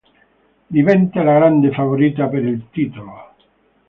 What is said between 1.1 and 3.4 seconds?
la grande favorita per il titolo.